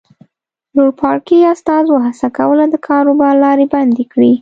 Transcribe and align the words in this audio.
لوړپاړکي 0.75 1.37
استازو 1.53 1.95
هڅه 2.05 2.27
کوله 2.37 2.63
د 2.69 2.75
کاروبار 2.87 3.33
لارې 3.43 3.65
بندې 3.73 4.03
کړي. 4.11 4.33